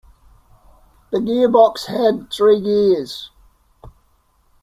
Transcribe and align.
The 1.11 1.19
gearbox 1.19 1.85
had 1.85 2.33
three 2.33 2.59
gears. 2.59 3.29